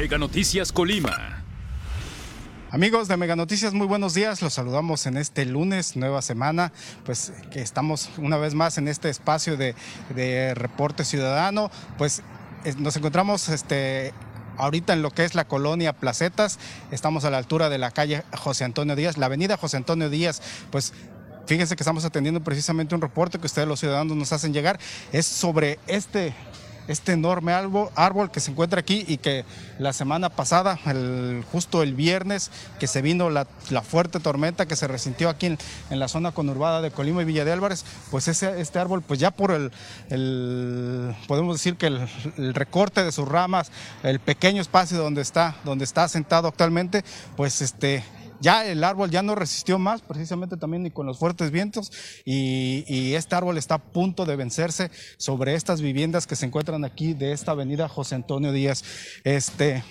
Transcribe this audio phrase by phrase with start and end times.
[0.00, 1.44] Mega Noticias Colima.
[2.70, 4.40] Amigos de Mega Noticias, muy buenos días.
[4.40, 6.72] Los saludamos en este lunes, nueva semana,
[7.04, 9.74] pues que estamos una vez más en este espacio de,
[10.54, 11.70] reporte ciudadano.
[11.98, 12.22] Pues
[12.78, 14.14] nos encontramos este,
[14.56, 16.58] ahorita en lo que es la colonia Placetas.
[16.90, 20.40] Estamos a la altura de la calle José Antonio Díaz, la avenida José Antonio Díaz,
[20.70, 20.94] pues
[21.46, 24.78] Fíjense que estamos atendiendo precisamente un reporte que ustedes los ciudadanos nos hacen llegar.
[25.10, 26.32] Es sobre este
[26.88, 29.44] este enorme árbol, que se encuentra aquí y que
[29.78, 30.78] la semana pasada,
[31.52, 33.46] justo el viernes, que se vino la,
[33.82, 35.58] fuerte tormenta que se resintió aquí en,
[35.90, 39.30] la zona conurbada de Colima y Villa de Álvarez, pues ese, este árbol, pues ya
[39.30, 43.70] por el, podemos decir que el, el, recorte de sus ramas,
[44.02, 47.04] el pequeño espacio donde está, donde está sentado actualmente,
[47.36, 48.02] pues este
[48.40, 51.92] ya el árbol ya no resistió más, precisamente también ni con los fuertes vientos,
[52.24, 57.12] y, este árbol está a punto de vencerse sobre estas viviendas que se encuentran aquí
[57.12, 58.84] de esta avenida José Antonio Díaz.
[59.24, 59.84] Este,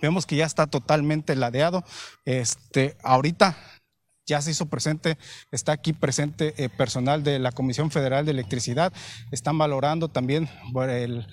[0.00, 1.84] vemos que ya está totalmente ladeado.
[2.24, 3.56] Este, ahorita
[4.32, 5.18] ya se hizo presente,
[5.50, 8.90] está aquí presente eh, personal de la Comisión Federal de Electricidad,
[9.30, 10.48] están valorando también
[10.88, 11.26] el,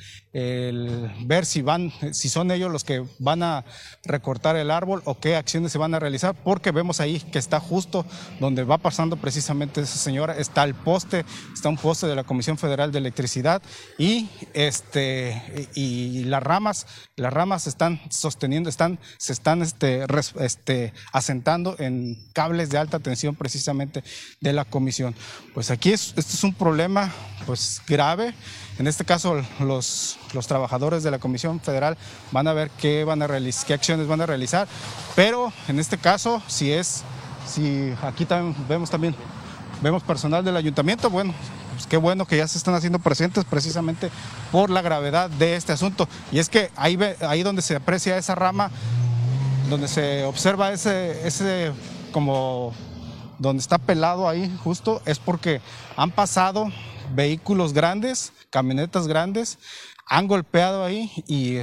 [1.26, 3.64] ver si van, si son ellos los que van a
[4.04, 7.62] recortar el árbol o qué acciones se van a realizar, porque vemos ahí que está
[7.62, 8.06] justo
[8.42, 12.58] donde va pasando precisamente esa señora, está el poste, está un poste de la Comisión
[12.58, 13.62] Federal de Electricidad
[13.98, 20.06] y este y las ramas, las ramas están sosteniendo, están, se están este,
[20.40, 24.04] este, asentando en cables de alta tensión precisamente
[24.42, 25.14] de la comisión.
[25.54, 27.12] Pues aquí es, este es un problema
[27.46, 28.34] pues grave.
[28.80, 31.98] En este caso los, los trabajadores de la Comisión Federal
[32.32, 34.68] van a ver qué, van a realizar, qué acciones van a realizar,
[35.16, 37.04] pero en este caso si es,
[37.48, 39.16] si aquí también vemos también,
[39.82, 41.34] vemos personal del ayuntamiento, bueno,
[41.80, 44.12] pues qué bueno que ya se están haciendo presentes precisamente
[44.52, 46.10] por la gravedad de este asunto.
[46.30, 48.70] Y es que ahí, ahí donde se aprecia esa rama,
[49.70, 51.72] donde se observa ese, ese
[52.12, 52.74] como
[53.40, 55.62] donde está pelado ahí justo es porque
[55.96, 56.70] han pasado
[57.16, 59.58] vehículos grandes, camionetas grandes,
[60.10, 61.58] han golpeado ahí y,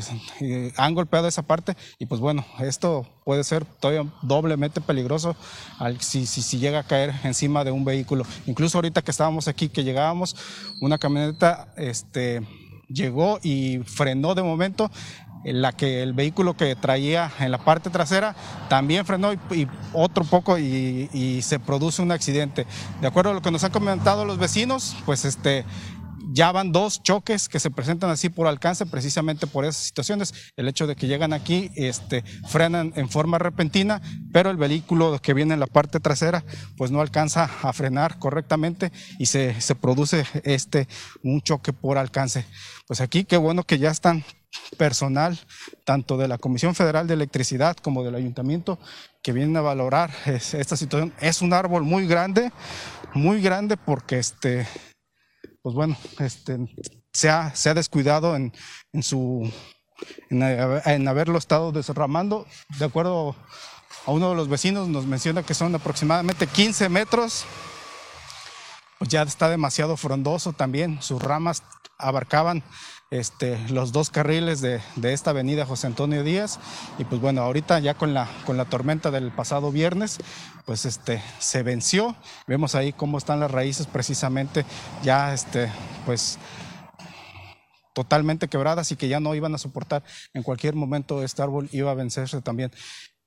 [0.76, 5.36] han golpeado esa parte y pues bueno, esto puede ser todavía doblemente peligroso
[5.98, 8.24] si, si, llega a caer encima de un vehículo.
[8.46, 10.36] Incluso ahorita que estábamos aquí, que llegábamos,
[10.80, 12.46] una camioneta este,
[12.88, 14.90] llegó y frenó de momento
[15.25, 18.34] en la que el vehículo que traía en la parte trasera
[18.68, 22.66] también frenó y, otro poco y, se produce un accidente.
[23.00, 25.64] De acuerdo a lo que nos han comentado los vecinos, pues este
[26.28, 30.34] ya van dos choques que se presentan así por alcance, precisamente por esas situaciones.
[30.56, 34.02] El hecho de que llegan aquí, este, frenan en forma repentina,
[34.32, 36.44] pero el vehículo que viene en la parte trasera,
[36.76, 40.88] pues no alcanza a frenar correctamente y se, se produce este,
[41.22, 42.44] un choque por alcance.
[42.86, 44.24] Pues aquí qué bueno que ya están
[44.76, 45.38] personal,
[45.84, 48.78] tanto de la Comisión Federal de Electricidad como del Ayuntamiento,
[49.22, 51.12] que vienen a valorar esta situación.
[51.20, 52.52] Es un árbol muy grande,
[53.14, 54.66] muy grande porque este,
[55.62, 56.58] pues bueno, este,
[57.12, 58.52] se, ha, se ha descuidado en,
[58.92, 59.50] en su,
[60.30, 62.46] en, haberlo estado desarramando.
[62.78, 63.34] De acuerdo
[64.06, 67.44] a uno de los vecinos, nos menciona que son aproximadamente 15 metros.
[68.98, 71.02] Pues ya está demasiado frondoso también.
[71.02, 71.62] Sus ramas
[71.98, 72.62] abarcaban
[73.10, 76.58] este, los dos carriles de, esta avenida José Antonio Díaz.
[76.98, 80.18] Y pues bueno, ahorita ya con la, con la tormenta del pasado viernes,
[80.64, 82.16] pues este, se venció.
[82.46, 84.64] Vemos ahí cómo están las raíces precisamente
[85.02, 85.70] ya este,
[86.04, 86.38] pues
[87.94, 90.02] totalmente quebradas y que ya no iban a soportar.
[90.34, 92.70] En cualquier momento este árbol iba a vencerse también.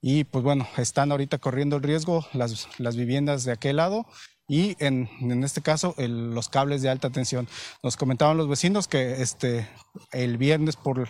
[0.01, 4.05] Y pues bueno, están ahorita corriendo el riesgo las, las viviendas de aquel lado
[4.49, 7.47] y en, en este caso los cables de alta tensión.
[7.83, 9.69] Nos comentaban los vecinos que este,
[10.11, 11.07] el viernes por,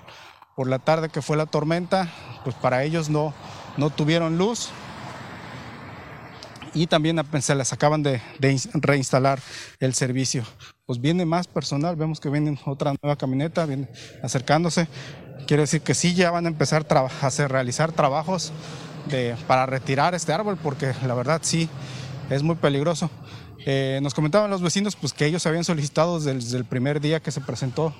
[0.55, 2.11] por la tarde que fue la tormenta,
[2.43, 3.33] pues para ellos no,
[3.77, 4.69] no tuvieron luz
[6.73, 9.39] y también se les acaban de, de, reinstalar
[9.79, 10.43] el servicio.
[10.85, 13.87] Pues viene más personal, vemos que viene otra nueva camioneta, viene
[14.21, 14.87] acercándose.
[15.47, 18.51] Quiere decir que sí ya van a empezar a, hacer, realizar trabajos
[19.09, 21.69] de, para retirar este árbol, porque la verdad sí
[22.29, 23.09] es muy peligroso.
[23.65, 27.31] Eh, nos comentaban los vecinos pues, que ellos habían solicitado desde el primer día que
[27.31, 27.93] se presentó,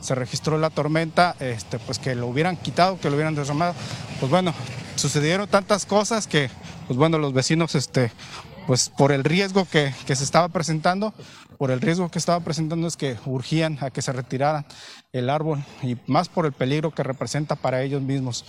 [0.00, 3.74] se registró la tormenta, este, pues que lo hubieran quitado, que lo hubieran derramado.
[4.20, 4.54] Pues bueno,
[4.96, 6.50] sucedieron tantas cosas que,
[6.86, 8.10] pues bueno, los vecinos, este,
[8.66, 11.12] pues por el riesgo que, que se estaba presentando,
[11.58, 14.64] por el riesgo que estaba presentando es que urgían a que se retirara
[15.12, 18.44] el árbol y más por el peligro que representa para ellos mismos.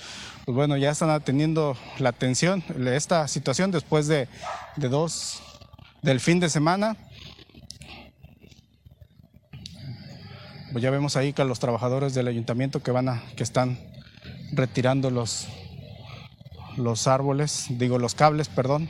[0.46, 4.28] Pues bueno, ya están atendiendo la atención de esta situación después de,
[4.78, 5.42] de dos
[6.02, 6.98] del fin de semana.
[10.72, 13.80] Pues ya vemos ahí que los trabajadores del ayuntamiento que van a, que están
[14.54, 15.48] retirando los,
[16.78, 18.90] los árboles, digo los cables, perdón.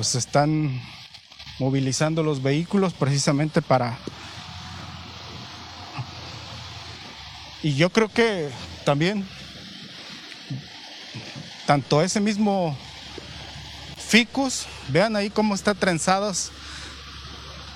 [0.00, 0.80] Pues están
[1.58, 3.98] movilizando los vehículos precisamente para...
[7.62, 8.48] Y yo creo que
[8.86, 9.28] también
[11.66, 12.74] tanto ese mismo
[13.98, 16.50] ficus, vean ahí cómo está trenzadas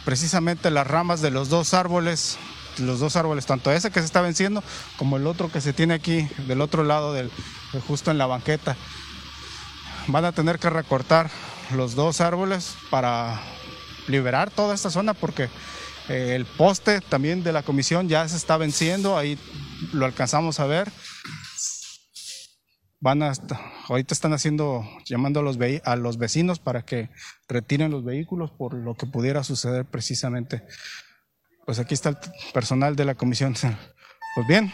[0.06, 2.38] precisamente las ramas de los dos árboles,
[2.78, 4.64] los dos árboles, tanto ese que se está venciendo
[4.96, 7.30] como el otro que se tiene aquí del otro lado del
[7.86, 8.78] justo en la banqueta.
[10.06, 11.30] Van a tener que recortar
[11.72, 13.40] los dos árboles para
[14.06, 15.48] liberar toda esta zona porque
[16.08, 19.38] eh, el poste también de la comisión ya se está venciendo, ahí
[19.92, 20.90] lo alcanzamos a ver
[23.04, 23.34] van a
[23.88, 27.10] ahorita están haciendo llamando a los a los vecinos para que
[27.46, 30.64] retiren los vehículos por lo que pudiera suceder precisamente.
[31.66, 32.16] Pues aquí está el
[32.54, 33.54] personal de la comisión.
[34.36, 34.72] Pues bien,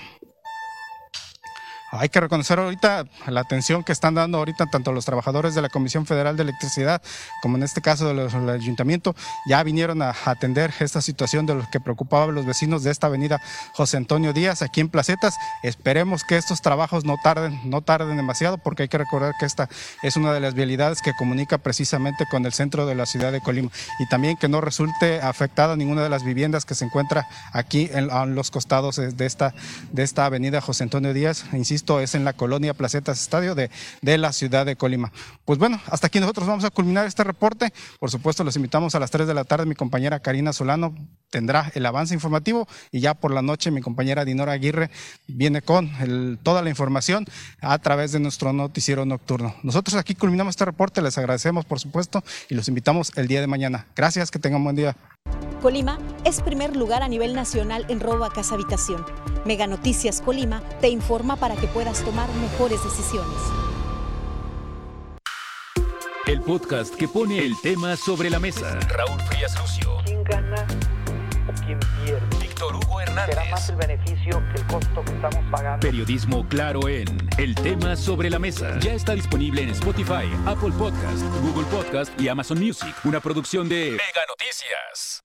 [1.93, 5.69] hay que reconocer ahorita la atención que están dando ahorita tanto los trabajadores de la
[5.69, 7.03] Comisión Federal de Electricidad
[7.43, 9.15] como en este caso del ayuntamiento
[9.47, 13.09] ya vinieron a atender esta situación de lo que preocupaba a los vecinos de esta
[13.09, 13.41] avenida
[13.75, 15.35] José Antonio Díaz aquí en Placetas.
[15.63, 19.69] Esperemos que estos trabajos no tarden, no tarden demasiado porque hay que recordar que esta
[20.03, 23.41] es una de las vialidades que comunica precisamente con el centro de la ciudad de
[23.41, 27.91] Colima y también que no resulte afectada ninguna de las viviendas que se encuentra aquí
[27.93, 29.55] en, los costados de esta,
[29.93, 31.45] de esta avenida José Antonio Díaz.
[31.53, 33.71] Insisto, esto es en la colonia Placetas Estadio de,
[34.03, 35.13] de la ciudad de Colima.
[35.47, 37.73] Pues bueno, hasta aquí nosotros vamos a culminar este reporte.
[37.99, 39.65] Por supuesto, los invitamos a las 3 de la tarde.
[39.65, 40.95] Mi compañera Karina Solano
[41.31, 44.91] tendrá el avance informativo y ya por la noche mi compañera Dinora Aguirre
[45.27, 47.25] viene con toda la información
[47.63, 49.55] a través de nuestro noticiero nocturno.
[49.63, 53.47] Nosotros aquí culminamos este reporte, les agradecemos por supuesto y los invitamos el día de
[53.47, 53.87] mañana.
[53.97, 54.97] Gracias, que tengan buen día.
[55.61, 59.05] Colima es primer lugar a nivel nacional en robo a casa habitación.
[59.45, 63.37] Mega Noticias Colima te informa para que puedas tomar mejores decisiones.
[66.27, 68.79] El podcast que pone el tema sobre la mesa.
[68.89, 69.99] Raúl Frías Lucio.
[70.05, 70.67] ¿Quién gana
[71.49, 72.39] o quién pierde?
[72.41, 73.35] Víctor Hugo Hernández.
[73.35, 75.81] Será más el beneficio que el costo que estamos pagando.
[75.81, 78.79] Periodismo claro en El tema sobre la mesa.
[78.81, 82.95] Ya está disponible en Spotify, Apple Podcast, Google Podcast y Amazon Music.
[83.05, 85.25] Una producción de Mega Noticias.